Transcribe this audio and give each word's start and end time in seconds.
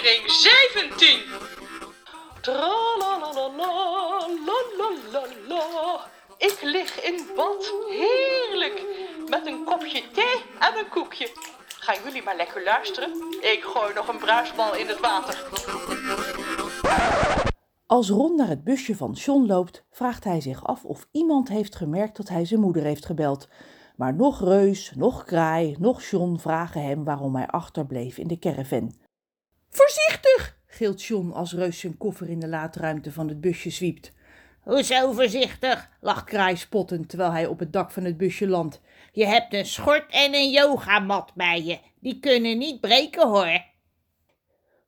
aflevering 0.00 0.30
17. 0.30 1.20
Tralalalala, 2.40 4.28
Ik 6.38 6.58
lig 6.62 7.04
in 7.04 7.26
bad, 7.36 7.72
heerlijk, 7.88 8.82
met 9.28 9.46
een 9.46 9.64
kopje 9.64 10.02
thee 10.12 10.42
en 10.58 10.78
een 10.78 10.88
koekje. 10.88 11.28
Gaan 11.78 11.96
jullie 12.04 12.22
maar 12.22 12.36
lekker 12.36 12.64
luisteren? 12.64 13.10
Ik 13.40 13.62
gooi 13.62 13.94
nog 13.94 14.08
een 14.08 14.18
bruisbal 14.18 14.74
in 14.74 14.86
het 14.86 15.00
water. 15.00 15.48
Als 17.86 18.08
Ron 18.08 18.36
naar 18.36 18.48
het 18.48 18.64
busje 18.64 18.96
van 18.96 19.12
John 19.12 19.46
loopt, 19.46 19.84
vraagt 19.90 20.24
hij 20.24 20.40
zich 20.40 20.66
af 20.66 20.84
of 20.84 21.06
iemand 21.10 21.48
heeft 21.48 21.76
gemerkt 21.76 22.16
dat 22.16 22.28
hij 22.28 22.44
zijn 22.44 22.60
moeder 22.60 22.82
heeft 22.82 23.06
gebeld. 23.06 23.48
Maar 23.96 24.14
nog 24.14 24.40
Reus, 24.40 24.92
nog 24.94 25.24
Kraai, 25.24 25.76
nog 25.78 26.02
John 26.02 26.36
vragen 26.38 26.82
hem 26.82 27.04
waarom 27.04 27.36
hij 27.36 27.46
achterbleef 27.46 28.18
in 28.18 28.26
de 28.26 28.38
caravan. 28.38 28.98
Voorzichtig, 30.20 30.56
gilt 30.66 31.02
John 31.02 31.30
als 31.30 31.52
Reus 31.52 31.78
zijn 31.78 31.96
koffer 31.96 32.28
in 32.28 32.40
de 32.40 32.48
laadruimte 32.48 33.12
van 33.12 33.28
het 33.28 33.40
busje 33.40 33.70
zwiept. 33.70 34.12
Hoezo 34.62 35.12
voorzichtig? 35.12 35.88
lacht 36.00 36.24
Kraai 36.24 36.56
spottend 36.56 37.08
terwijl 37.08 37.30
hij 37.30 37.46
op 37.46 37.58
het 37.58 37.72
dak 37.72 37.90
van 37.90 38.04
het 38.04 38.16
busje 38.16 38.48
landt. 38.48 38.80
Je 39.12 39.26
hebt 39.26 39.54
een 39.54 39.66
schort 39.66 40.10
en 40.10 40.34
een 40.34 40.50
yogamat 40.50 41.32
bij 41.34 41.62
je. 41.62 41.78
Die 42.00 42.20
kunnen 42.20 42.58
niet 42.58 42.80
breken 42.80 43.28
hoor. 43.28 43.64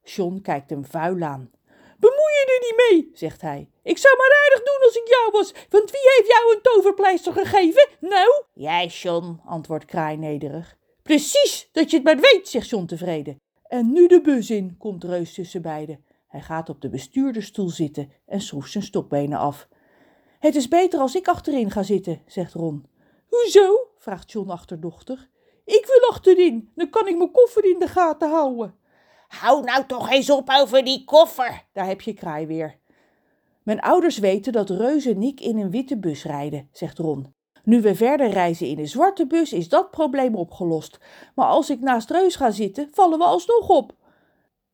John 0.05 0.41
kijkt 0.43 0.71
hem 0.71 0.85
vuil 0.85 1.23
aan. 1.23 1.51
Bemoei 1.99 2.33
je 2.33 2.45
er 2.47 2.67
niet 2.67 2.91
mee, 2.91 3.11
zegt 3.15 3.41
hij. 3.41 3.69
Ik 3.83 3.99
zou 3.99 4.17
maar 4.17 4.43
aardig 4.45 4.65
doen 4.65 4.87
als 4.87 4.97
ik 4.97 5.09
jou 5.09 5.31
was, 5.31 5.53
want 5.69 5.91
wie 5.91 6.11
heeft 6.17 6.29
jou 6.29 6.55
een 6.55 6.63
toverpleister 6.63 7.33
gegeven? 7.33 7.89
Nou? 8.01 8.45
Jij, 8.55 8.87
John, 8.87 9.41
antwoordt 9.45 9.85
Kraai 9.85 10.17
nederig. 10.17 10.77
Precies, 11.03 11.69
dat 11.73 11.91
je 11.91 11.97
het 11.97 12.05
maar 12.05 12.19
weet, 12.21 12.49
zegt 12.49 12.69
John 12.69 12.87
tevreden. 12.87 13.41
En 13.73 13.93
nu 13.93 14.07
de 14.07 14.21
bus 14.21 14.51
in, 14.51 14.77
komt 14.79 15.05
Reus 15.05 15.35
tussen 15.35 15.63
beiden. 15.63 16.05
Hij 16.27 16.41
gaat 16.41 16.69
op 16.69 16.81
de 16.81 16.89
bestuurdersstoel 16.89 17.69
zitten 17.69 18.13
en 18.27 18.41
schroeft 18.41 18.71
zijn 18.71 18.85
stokbenen 18.85 19.39
af. 19.39 19.69
Het 20.39 20.55
is 20.55 20.69
beter 20.69 21.01
als 21.01 21.15
ik 21.15 21.29
achterin 21.29 21.71
ga 21.71 21.83
zitten, 21.83 22.23
zegt 22.27 22.53
Ron. 22.53 22.87
Hoezo? 23.29 23.89
vraagt 23.99 24.33
John 24.33 24.51
achterdochtig. 24.51 25.29
Ik 25.65 25.87
wil 25.87 26.11
achterin, 26.11 26.71
dan 26.75 26.91
kan 26.91 27.09
ik 27.09 27.17
mijn 27.17 27.31
koffer 27.31 27.65
in 27.65 27.79
de 27.79 27.87
gaten 27.87 28.31
houden. 28.31 28.75
Hou 29.29 29.65
nou 29.65 29.87
toch 29.87 30.11
eens 30.11 30.31
op 30.31 30.49
over 30.61 30.85
die 30.85 31.05
koffer. 31.05 31.65
Daar 31.73 31.87
heb 31.87 32.01
je 32.01 32.15
kraai 32.15 32.47
weer. 32.47 32.79
Mijn 33.63 33.81
ouders 33.81 34.19
weten 34.19 34.53
dat 34.53 34.71
Reus 34.71 35.07
en 35.07 35.23
ik 35.23 35.41
in 35.41 35.59
een 35.59 35.71
witte 35.71 35.99
bus 35.99 36.25
rijden, 36.25 36.69
zegt 36.73 36.99
Ron. 36.99 37.35
Nu 37.65 37.81
we 37.81 37.95
verder 37.95 38.31
reizen 38.31 38.67
in 38.67 38.79
een 38.79 38.89
zwarte 38.89 39.27
bus, 39.27 39.53
is 39.53 39.69
dat 39.69 39.91
probleem 39.91 40.35
opgelost. 40.35 40.99
Maar 41.35 41.47
als 41.47 41.71
ik 41.71 41.81
naast 41.81 42.11
Reus 42.11 42.37
ga 42.37 42.51
zitten, 42.51 42.89
vallen 42.93 43.19
we 43.19 43.25
alsnog 43.25 43.69
op. 43.69 43.95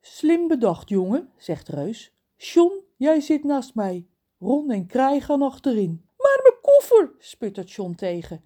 Slim 0.01 0.49
bedacht, 0.49 0.89
jongen, 0.89 1.29
zegt 1.37 1.69
Reus. 1.69 2.13
John, 2.37 2.73
jij 2.97 3.21
zit 3.21 3.45
naast 3.45 3.75
mij. 3.75 4.07
Ron 4.39 4.71
en 4.71 4.87
Kraai 4.87 5.21
gaan 5.21 5.43
achterin. 5.43 6.05
Maar 6.17 6.41
mijn 6.43 6.61
koffer, 6.63 7.13
sputtert 7.19 7.73
John 7.73 7.95
tegen. 7.95 8.45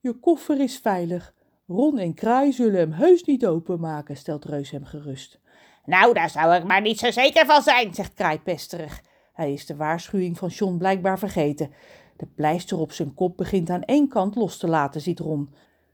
Je 0.00 0.12
koffer 0.12 0.60
is 0.60 0.78
veilig. 0.78 1.34
Ron 1.66 1.98
en 1.98 2.14
Kraai 2.14 2.52
zullen 2.52 2.78
hem 2.78 2.92
heus 2.92 3.24
niet 3.24 3.46
openmaken, 3.46 4.16
stelt 4.16 4.44
Reus 4.44 4.70
hem 4.70 4.84
gerust. 4.84 5.40
Nou, 5.84 6.14
daar 6.14 6.30
zou 6.30 6.54
ik 6.54 6.64
maar 6.64 6.80
niet 6.80 6.98
zo 6.98 7.10
zeker 7.10 7.46
van 7.46 7.62
zijn, 7.62 7.94
zegt 7.94 8.14
Kraai 8.14 8.40
pesterig. 8.40 9.02
Hij 9.32 9.52
is 9.52 9.66
de 9.66 9.76
waarschuwing 9.76 10.38
van 10.38 10.48
John 10.48 10.76
blijkbaar 10.76 11.18
vergeten. 11.18 11.72
De 12.16 12.26
pleister 12.34 12.78
op 12.78 12.92
zijn 12.92 13.14
kop 13.14 13.36
begint 13.36 13.70
aan 13.70 13.82
één 13.82 14.08
kant 14.08 14.34
los 14.34 14.56
te 14.56 14.68
laten, 14.68 15.00
ziet 15.00 15.18
Ron. 15.18 15.48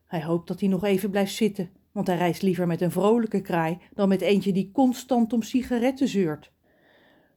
Hij 0.07 0.23
hoopt 0.23 0.49
dat 0.49 0.61
hij 0.61 0.69
nog 0.69 0.85
even 0.85 1.11
blijft 1.11 1.35
zitten, 1.35 1.71
want 1.93 2.07
hij 2.07 2.17
reist 2.17 2.43
liever 2.43 2.67
met 2.67 2.81
een 2.81 2.91
vrolijke 2.91 3.41
kraai 3.41 3.79
dan 3.95 4.09
met 4.09 4.21
eentje 4.21 4.53
die 4.53 4.71
constant 4.73 5.33
om 5.33 5.43
sigaretten 5.43 6.09
zeurt. 6.09 6.53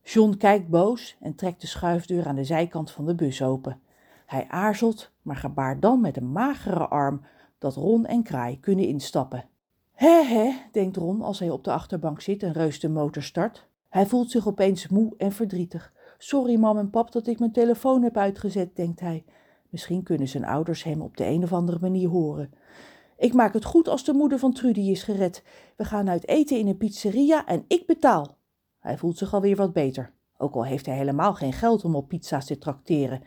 John 0.04 0.38
kijkt 0.38 0.68
boos 0.68 1.18
en 1.20 1.36
trekt 1.36 1.62
de 1.62 1.68
schuifdeur 1.68 2.28
aan 2.28 2.36
de 2.36 2.44
zijkant 2.44 2.92
van 2.92 3.06
de 3.06 3.16
bus 3.16 3.42
open. 3.42 3.80
Hij 4.26 4.46
aarzelt, 4.50 5.12
maar 5.22 5.36
gebaart 5.36 5.82
dan 5.82 6.02
met 6.02 6.18
een 6.18 6.32
magere 6.32 6.88
arm 6.88 7.22
dat 7.58 7.76
Ron 7.76 8.06
en 8.06 8.24
Kraai 8.24 8.60
kunnen 8.60 8.88
instappen. 8.88 9.46
Hé 9.94 10.24
hé, 10.24 10.52
denkt 10.72 10.98
Ron 10.98 11.22
als 11.22 11.40
hij 11.40 11.50
op 11.50 11.64
de 11.64 11.72
achterbank 11.72 12.22
zit 12.22 12.44
en 12.44 12.52
Reus 12.52 12.80
de 12.80 12.90
motor 12.90 13.24
start. 13.24 13.68
Hij 13.90 14.06
voelt 14.06 14.32
zich 14.32 14.48
opeens 14.48 14.88
moe 14.88 15.14
en 15.18 15.32
verdrietig. 15.32 15.94
Sorry 16.26 16.56
mam 16.56 16.78
en 16.78 16.90
pap 16.90 17.12
dat 17.12 17.28
ik 17.28 17.40
mijn 17.40 17.52
telefoon 17.52 18.04
heb 18.04 18.18
uitgezet, 18.18 18.76
denkt 18.76 19.00
hij. 19.00 19.24
Misschien 19.70 20.04
kunnen 20.04 20.28
zijn 20.28 20.46
ouders 20.46 20.84
hem 20.84 21.02
op 21.02 21.18
de 21.18 21.26
een 21.26 21.44
of 21.44 21.54
andere 21.54 21.78
manier 21.82 22.10
horen. 22.10 22.54
Ik 23.18 23.34
maak 23.34 23.54
het 23.54 23.66
goed 23.66 23.88
als 23.88 24.04
de 24.04 24.14
moeder 24.14 24.40
van 24.40 24.54
Trudy 24.54 24.80
is 24.80 25.04
gered. 25.04 25.44
We 25.76 25.86
gaan 25.86 26.10
uit 26.10 26.28
eten 26.28 26.58
in 26.58 26.68
een 26.68 26.78
pizzeria 26.78 27.46
en 27.46 27.66
ik 27.68 27.86
betaal. 27.86 28.38
Hij 28.80 28.98
voelt 28.98 29.18
zich 29.18 29.34
alweer 29.34 29.56
wat 29.56 29.74
beter, 29.74 30.14
ook 30.38 30.54
al 30.54 30.66
heeft 30.66 30.86
hij 30.86 30.96
helemaal 30.96 31.34
geen 31.34 31.54
geld 31.54 31.86
om 31.86 31.96
op 31.96 32.08
pizza's 32.08 32.46
te 32.46 32.58
trakteren. 32.58 33.22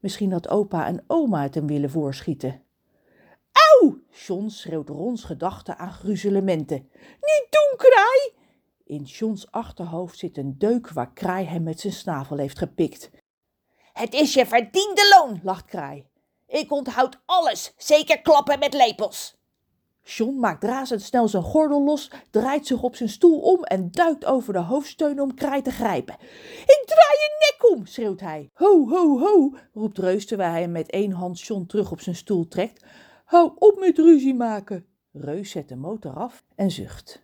Misschien 0.00 0.32
had 0.32 0.48
opa 0.48 0.86
en 0.86 1.04
oma 1.06 1.42
het 1.42 1.54
hem 1.54 1.66
willen 1.66 1.90
voorschieten. 1.90 2.62
Auw! 3.52 3.98
John 4.26 4.48
schreeuwt 4.48 4.88
Rons 4.88 5.24
gedachten 5.24 5.78
aan 5.78 5.92
gruzelementen. 5.92 6.88
Niet 7.20 7.46
doen, 7.50 7.76
kraai! 7.76 8.43
In 8.86 9.02
Johns 9.02 9.50
achterhoofd 9.50 10.18
zit 10.18 10.36
een 10.36 10.58
deuk 10.58 10.90
waar 10.90 11.12
Kraai 11.12 11.46
hem 11.46 11.62
met 11.62 11.80
zijn 11.80 11.92
snavel 11.92 12.36
heeft 12.36 12.58
gepikt. 12.58 13.10
Het 13.92 14.14
is 14.14 14.34
je 14.34 14.46
verdiende 14.46 15.16
loon, 15.18 15.40
lacht 15.42 15.64
Kraai. 15.64 16.06
Ik 16.46 16.72
onthoud 16.72 17.20
alles, 17.24 17.74
zeker 17.76 18.20
klappen 18.20 18.58
met 18.58 18.74
lepels. 18.74 19.36
John 20.02 20.38
maakt 20.38 20.64
razendsnel 20.64 21.28
zijn 21.28 21.42
gordel 21.42 21.84
los, 21.84 22.10
draait 22.30 22.66
zich 22.66 22.82
op 22.82 22.96
zijn 22.96 23.08
stoel 23.08 23.40
om 23.40 23.64
en 23.64 23.90
duikt 23.90 24.24
over 24.24 24.52
de 24.52 24.58
hoofdsteun 24.58 25.20
om 25.20 25.34
Kraai 25.34 25.62
te 25.62 25.70
grijpen. 25.70 26.14
Ik 26.64 26.82
draai 26.86 27.16
je 27.18 27.56
nek 27.58 27.70
om, 27.72 27.86
schreeuwt 27.86 28.20
hij. 28.20 28.50
Ho, 28.52 28.88
ho, 28.88 29.18
ho, 29.18 29.54
roept 29.72 29.98
Reus 29.98 30.26
terwijl 30.26 30.50
hij 30.50 30.68
met 30.68 30.90
één 30.90 31.12
hand 31.12 31.40
John 31.40 31.66
terug 31.66 31.90
op 31.90 32.00
zijn 32.00 32.16
stoel 32.16 32.48
trekt. 32.48 32.84
Hou 33.24 33.52
op 33.58 33.78
met 33.78 33.98
ruzie 33.98 34.34
maken. 34.34 34.86
Reus 35.12 35.50
zet 35.50 35.68
de 35.68 35.76
motor 35.76 36.12
af 36.12 36.44
en 36.54 36.70
zucht. 36.70 37.23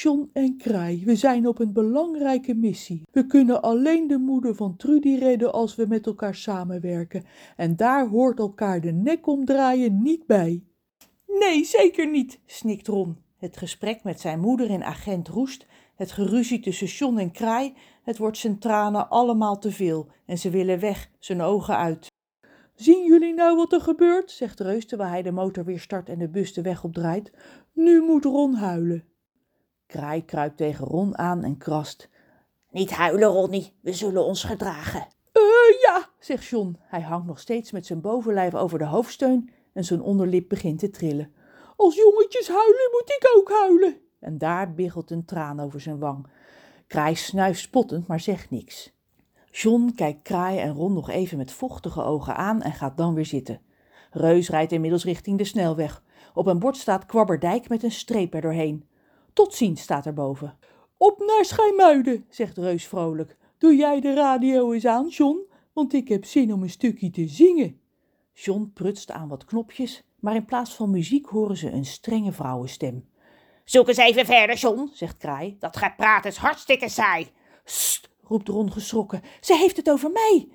John 0.00 0.30
en 0.32 0.56
Kraai, 0.56 1.04
we 1.04 1.16
zijn 1.16 1.46
op 1.46 1.58
een 1.58 1.72
belangrijke 1.72 2.54
missie. 2.54 3.02
We 3.10 3.26
kunnen 3.26 3.62
alleen 3.62 4.06
de 4.06 4.18
moeder 4.18 4.54
van 4.54 4.76
Trudy 4.76 5.14
redden 5.14 5.52
als 5.52 5.74
we 5.74 5.86
met 5.86 6.06
elkaar 6.06 6.34
samenwerken. 6.34 7.24
En 7.56 7.76
daar 7.76 8.08
hoort 8.08 8.38
elkaar 8.38 8.80
de 8.80 8.92
nek 8.92 9.26
omdraaien 9.26 10.02
niet 10.02 10.26
bij. 10.26 10.62
Nee, 11.26 11.64
zeker 11.64 12.10
niet, 12.10 12.40
snikt 12.46 12.86
Ron. 12.86 13.16
Het 13.36 13.56
gesprek 13.56 14.02
met 14.02 14.20
zijn 14.20 14.40
moeder 14.40 14.70
en 14.70 14.84
agent 14.84 15.28
Roest, 15.28 15.66
het 15.94 16.12
geruzie 16.12 16.60
tussen 16.60 16.86
John 16.86 17.18
en 17.18 17.32
Kraai, 17.32 17.74
het 18.02 18.18
wordt 18.18 18.38
zijn 18.38 18.58
tranen 18.58 19.08
allemaal 19.08 19.58
te 19.58 19.70
veel 19.70 20.08
en 20.26 20.38
ze 20.38 20.50
willen 20.50 20.80
weg, 20.80 21.10
zijn 21.18 21.40
ogen 21.40 21.76
uit. 21.76 22.06
Zien 22.74 23.04
jullie 23.06 23.34
nou 23.34 23.56
wat 23.56 23.72
er 23.72 23.80
gebeurt? 23.80 24.30
zegt 24.30 24.60
Reus 24.60 24.86
terwijl 24.86 25.10
hij 25.10 25.22
de 25.22 25.32
motor 25.32 25.64
weer 25.64 25.80
start 25.80 26.08
en 26.08 26.18
de 26.18 26.28
bus 26.28 26.52
de 26.52 26.62
weg 26.62 26.84
opdraait. 26.84 27.32
Nu 27.72 28.02
moet 28.02 28.24
Ron 28.24 28.54
huilen. 28.54 29.11
Kraai 29.92 30.24
kruipt 30.24 30.56
tegen 30.56 30.86
Ron 30.86 31.18
aan 31.18 31.44
en 31.44 31.56
krast. 31.56 32.08
Niet 32.70 32.90
huilen, 32.90 33.28
Ronnie, 33.28 33.72
we 33.80 33.92
zullen 33.92 34.24
ons 34.24 34.44
gedragen. 34.44 35.06
Eh, 35.32 35.42
ja, 35.82 36.08
zegt 36.18 36.44
John. 36.44 36.76
Hij 36.80 37.00
hangt 37.00 37.26
nog 37.26 37.38
steeds 37.38 37.72
met 37.72 37.86
zijn 37.86 38.00
bovenlijf 38.00 38.54
over 38.54 38.78
de 38.78 38.84
hoofdsteun 38.84 39.50
en 39.72 39.84
zijn 39.84 40.02
onderlip 40.02 40.48
begint 40.48 40.78
te 40.78 40.90
trillen. 40.90 41.32
Als 41.76 41.94
jongetjes 41.94 42.48
huilen, 42.48 42.88
moet 42.92 43.10
ik 43.10 43.32
ook 43.36 43.50
huilen. 43.50 43.96
En 44.20 44.38
daar 44.38 44.74
biggelt 44.74 45.10
een 45.10 45.24
traan 45.24 45.60
over 45.60 45.80
zijn 45.80 45.98
wang. 45.98 46.26
Kraai 46.86 47.14
snuift 47.14 47.60
spottend, 47.60 48.06
maar 48.06 48.20
zegt 48.20 48.50
niks. 48.50 48.92
John 49.50 49.92
kijkt 49.96 50.22
Kraai 50.22 50.58
en 50.58 50.74
Ron 50.74 50.92
nog 50.92 51.10
even 51.10 51.38
met 51.38 51.52
vochtige 51.52 52.02
ogen 52.02 52.36
aan 52.36 52.62
en 52.62 52.72
gaat 52.72 52.96
dan 52.96 53.14
weer 53.14 53.26
zitten. 53.26 53.60
Reus 54.10 54.48
rijdt 54.48 54.72
inmiddels 54.72 55.04
richting 55.04 55.38
de 55.38 55.44
snelweg. 55.44 56.02
Op 56.34 56.46
een 56.46 56.58
bord 56.58 56.76
staat 56.76 57.06
Kwabberdijk 57.06 57.68
met 57.68 57.82
een 57.82 57.90
streep 57.90 58.34
erdoorheen. 58.34 58.90
Tot 59.32 59.54
ziens 59.54 59.82
staat 59.82 60.06
er 60.06 60.12
boven. 60.12 60.58
Op 60.96 61.18
naar 61.18 61.44
Schijmuiden, 61.44 62.24
zegt 62.28 62.58
Reus 62.58 62.86
vrolijk. 62.86 63.36
Doe 63.58 63.76
jij 63.76 64.00
de 64.00 64.14
radio 64.14 64.72
eens 64.72 64.86
aan, 64.86 65.08
John, 65.08 65.40
want 65.72 65.92
ik 65.92 66.08
heb 66.08 66.24
zin 66.24 66.52
om 66.52 66.62
een 66.62 66.70
stukje 66.70 67.10
te 67.10 67.28
zingen. 67.28 67.80
John 68.32 68.70
prutst 68.74 69.10
aan 69.10 69.28
wat 69.28 69.44
knopjes, 69.44 70.02
maar 70.20 70.34
in 70.34 70.44
plaats 70.44 70.74
van 70.74 70.90
muziek 70.90 71.26
horen 71.26 71.56
ze 71.56 71.70
een 71.70 71.84
strenge 71.84 72.32
vrouwenstem. 72.32 73.08
Zoek 73.64 73.88
eens 73.88 73.96
even 73.96 74.26
verder, 74.26 74.56
John, 74.56 74.90
zegt 74.92 75.16
Kraai. 75.16 75.56
Dat 75.58 75.76
gaat 75.76 75.96
praten 75.96 76.30
is 76.30 76.36
hartstikke 76.36 76.88
saai. 76.88 77.26
Sst, 77.64 78.10
roept 78.22 78.48
Ron 78.48 78.72
geschrokken. 78.72 79.22
Ze 79.40 79.56
heeft 79.56 79.76
het 79.76 79.90
over 79.90 80.10
mij. 80.10 80.48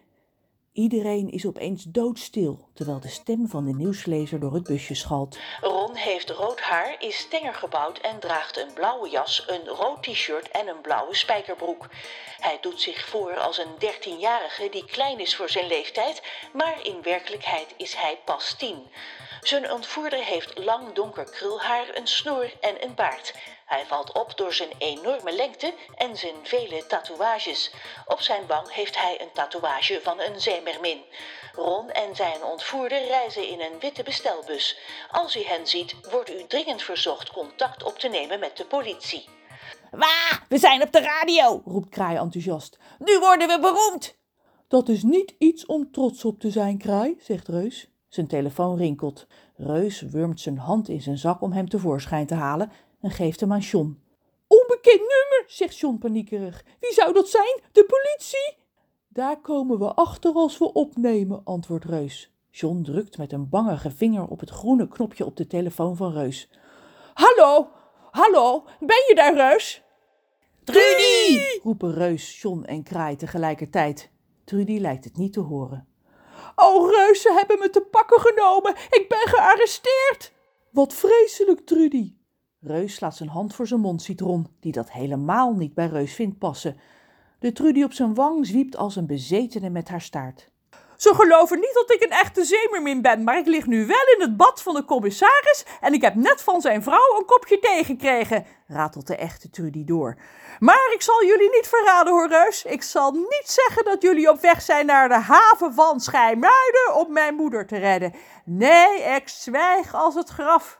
Iedereen 0.77 1.29
is 1.29 1.45
opeens 1.45 1.83
doodstil, 1.83 2.69
terwijl 2.73 2.99
de 2.99 3.09
stem 3.09 3.47
van 3.47 3.65
de 3.65 3.73
nieuwslezer 3.73 4.39
door 4.39 4.53
het 4.53 4.63
busje 4.63 4.95
schalt. 4.95 5.37
Ron 5.61 5.95
heeft 5.95 6.29
rood 6.29 6.59
haar, 6.59 6.95
is 6.99 7.27
tenger 7.29 7.53
gebouwd 7.53 7.97
en 7.97 8.19
draagt 8.19 8.57
een 8.57 8.73
blauwe 8.73 9.09
jas, 9.09 9.43
een 9.47 9.67
rood 9.67 10.03
t-shirt 10.03 10.51
en 10.51 10.67
een 10.67 10.81
blauwe 10.81 11.15
spijkerbroek. 11.15 11.87
Hij 12.39 12.57
doet 12.61 12.81
zich 12.81 13.05
voor 13.05 13.37
als 13.37 13.57
een 13.57 13.75
dertienjarige 13.79 14.69
die 14.71 14.85
klein 14.85 15.19
is 15.19 15.35
voor 15.35 15.49
zijn 15.49 15.67
leeftijd, 15.67 16.21
maar 16.53 16.85
in 16.85 17.01
werkelijkheid 17.01 17.73
is 17.77 17.95
hij 17.95 18.19
pas 18.25 18.55
tien. 18.57 18.87
Zijn 19.41 19.71
ontvoerder 19.71 20.23
heeft 20.23 20.57
lang 20.57 20.93
donker 20.93 21.29
krulhaar, 21.29 21.87
een 21.93 22.07
snor 22.07 22.53
en 22.59 22.83
een 22.83 22.95
baard. 22.95 23.33
Hij 23.67 23.85
valt 23.85 24.11
op 24.11 24.37
door 24.37 24.53
zijn 24.53 24.69
enorme 24.77 25.35
lengte 25.35 25.73
en 25.95 26.17
zijn 26.17 26.35
vele 26.43 26.85
tatoeages. 26.87 27.73
Op 28.05 28.19
zijn 28.19 28.47
wang 28.47 28.71
heeft 28.73 28.97
hij 28.97 29.21
een 29.21 29.31
tatoeage 29.33 29.99
van 30.03 30.19
een 30.19 30.39
zeemermin. 30.41 31.01
Ron 31.53 31.89
en 31.89 32.15
zijn 32.15 32.43
ontvoerder 32.43 33.05
reizen 33.07 33.49
in 33.49 33.61
een 33.61 33.79
witte 33.79 34.03
bestelbus. 34.03 34.79
Als 35.11 35.35
u 35.35 35.43
hen 35.43 35.67
ziet, 35.67 35.95
wordt 36.11 36.29
u 36.29 36.45
dringend 36.47 36.81
verzocht 36.81 37.31
contact 37.31 37.83
op 37.83 37.99
te 37.99 38.07
nemen 38.07 38.39
met 38.39 38.57
de 38.57 38.65
politie. 38.65 39.25
Wa, 39.91 40.45
we 40.49 40.57
zijn 40.57 40.81
op 40.81 40.91
de 40.91 41.01
radio, 41.01 41.61
roept 41.65 41.89
Kraai 41.89 42.17
enthousiast. 42.17 42.77
Nu 42.99 43.19
worden 43.19 43.47
we 43.47 43.59
beroemd. 43.59 44.17
Dat 44.67 44.89
is 44.89 45.03
niet 45.03 45.35
iets 45.37 45.65
om 45.65 45.91
trots 45.91 46.25
op 46.25 46.39
te 46.39 46.51
zijn, 46.51 46.77
Kraai, 46.77 47.15
zegt 47.19 47.47
Reus. 47.47 47.87
Zijn 48.07 48.27
telefoon 48.27 48.77
rinkelt. 48.77 49.27
Reus 49.55 50.01
wurmt 50.01 50.39
zijn 50.39 50.57
hand 50.57 50.89
in 50.89 51.01
zijn 51.01 51.17
zak 51.17 51.41
om 51.41 51.51
hem 51.51 51.69
tevoorschijn 51.69 52.27
te 52.27 52.35
halen 52.35 52.71
en 53.07 53.13
geeft 53.13 53.39
hem 53.39 53.53
aan 53.53 53.59
John. 53.59 54.01
Onbekend 54.47 54.99
nummer, 54.99 55.43
zegt 55.47 55.77
John 55.77 55.97
paniekerig. 55.97 56.63
Wie 56.79 56.93
zou 56.93 57.13
dat 57.13 57.29
zijn? 57.29 57.61
De 57.71 57.85
politie? 57.85 58.57
Daar 59.07 59.41
komen 59.41 59.79
we 59.79 59.93
achter 59.93 60.33
als 60.33 60.57
we 60.57 60.73
opnemen, 60.73 61.41
antwoordt 61.43 61.85
Reus. 61.85 62.31
John 62.49 62.81
drukt 62.81 63.17
met 63.17 63.31
een 63.31 63.49
bangige 63.49 63.91
vinger 63.91 64.27
op 64.27 64.39
het 64.39 64.49
groene 64.49 64.87
knopje 64.87 65.25
op 65.25 65.37
de 65.37 65.47
telefoon 65.47 65.95
van 65.95 66.13
Reus. 66.13 66.49
Hallo, 67.13 67.69
hallo, 68.11 68.63
ben 68.79 69.03
je 69.07 69.15
daar, 69.15 69.35
Reus? 69.35 69.83
Trudy! 70.63 71.59
roepen 71.63 71.93
Reus, 71.93 72.41
John 72.41 72.63
en 72.63 72.83
Kraai 72.83 73.15
tegelijkertijd. 73.15 74.11
Trudy 74.43 74.79
lijkt 74.79 75.03
het 75.03 75.17
niet 75.17 75.33
te 75.33 75.39
horen. 75.39 75.87
Oh, 76.55 76.91
Reus, 76.91 77.21
ze 77.21 77.33
hebben 77.33 77.59
me 77.59 77.69
te 77.69 77.81
pakken 77.81 78.19
genomen. 78.19 78.75
Ik 78.89 79.05
ben 79.09 79.27
gearresteerd. 79.27 80.33
Wat 80.71 80.93
vreselijk, 80.93 81.65
Trudy. 81.65 82.16
Reus 82.67 82.93
slaat 82.93 83.15
zijn 83.15 83.29
hand 83.29 83.55
voor 83.55 83.67
zijn 83.67 83.79
mond, 83.79 84.01
ziet 84.01 84.21
Ron, 84.21 84.47
die 84.59 84.71
dat 84.71 84.91
helemaal 84.91 85.53
niet 85.53 85.73
bij 85.73 85.87
Reus 85.87 86.13
vindt 86.13 86.37
passen. 86.37 86.77
De 87.39 87.51
Trudy 87.51 87.83
op 87.83 87.93
zijn 87.93 88.13
wang 88.13 88.45
zwiept 88.45 88.77
als 88.77 88.95
een 88.95 89.07
bezetene 89.07 89.69
met 89.69 89.89
haar 89.89 90.01
staart. 90.01 90.49
Ze 90.97 91.15
geloven 91.15 91.59
niet 91.59 91.73
dat 91.73 91.91
ik 91.91 92.03
een 92.03 92.17
echte 92.17 92.43
zeemermin 92.43 93.01
ben, 93.01 93.23
maar 93.23 93.37
ik 93.37 93.45
lig 93.45 93.65
nu 93.65 93.85
wel 93.85 94.15
in 94.15 94.21
het 94.21 94.37
bad 94.37 94.61
van 94.61 94.73
de 94.73 94.85
commissaris 94.85 95.65
en 95.81 95.93
ik 95.93 96.01
heb 96.01 96.15
net 96.15 96.41
van 96.41 96.61
zijn 96.61 96.83
vrouw 96.83 97.17
een 97.17 97.25
kopje 97.25 97.59
thee 97.59 97.83
gekregen, 97.83 98.45
ratelt 98.67 99.07
de 99.07 99.15
echte 99.15 99.49
Trudy 99.49 99.83
door. 99.83 100.17
Maar 100.59 100.91
ik 100.93 101.01
zal 101.01 101.25
jullie 101.25 101.49
niet 101.51 101.67
verraden 101.67 102.13
hoor, 102.13 102.27
Reus. 102.27 102.63
Ik 102.63 102.83
zal 102.83 103.11
niet 103.11 103.43
zeggen 103.45 103.85
dat 103.85 104.01
jullie 104.01 104.29
op 104.29 104.41
weg 104.41 104.61
zijn 104.61 104.85
naar 104.85 105.07
de 105.09 105.19
haven 105.19 105.73
van 105.73 105.99
Schijmuiden 105.99 106.95
om 106.95 107.13
mijn 107.13 107.35
moeder 107.35 107.67
te 107.67 107.77
redden. 107.77 108.13
Nee, 108.45 109.01
ik 109.01 109.27
zwijg 109.27 109.93
als 109.93 110.15
het 110.15 110.29
graf. 110.29 110.79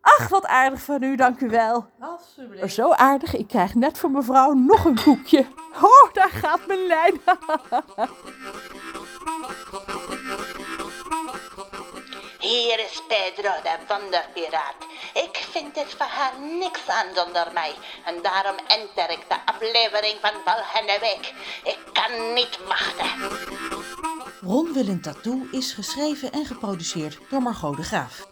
Ach, 0.00 0.28
wat 0.28 0.46
aardig 0.46 0.80
van 0.80 1.02
u, 1.02 1.16
dank 1.16 1.40
u 1.40 1.48
wel. 1.48 1.86
Alsjeblieft. 2.00 2.74
Zo 2.74 2.92
aardig, 2.92 3.36
ik 3.36 3.48
krijg 3.48 3.74
net 3.74 3.98
van 3.98 4.12
mevrouw 4.12 4.52
nog 4.52 4.84
een 4.84 5.02
koekje. 5.02 5.46
Oh, 5.82 6.12
daar 6.12 6.30
gaat 6.30 6.66
mijn 6.66 6.86
lijn. 6.86 7.20
Hier 12.38 12.78
is 12.78 13.02
Pedro, 13.08 13.50
de 13.62 13.76
wonderpiraat. 13.88 14.74
Ik 15.14 15.46
vind 15.50 15.74
dit 15.74 15.94
verhaal 15.96 16.40
niks 16.58 16.88
aan 16.88 17.06
zonder 17.14 17.46
mij. 17.54 17.74
En 18.04 18.22
daarom 18.22 18.56
enter 18.66 19.10
ik 19.10 19.24
de 19.28 19.36
aflevering 19.44 20.18
van 20.20 20.32
volgende 20.44 20.98
week. 21.00 21.34
Ik 21.64 21.78
kan 21.92 22.34
niet 22.34 22.58
wachten. 22.66 23.10
Ron 24.40 24.72
wil 24.72 24.88
een 24.88 25.02
tattoo 25.02 25.46
is 25.50 25.72
geschreven 25.72 26.32
en 26.32 26.46
geproduceerd 26.46 27.18
door 27.30 27.42
Margot 27.42 27.76
de 27.76 27.82
Graaf. 27.82 28.26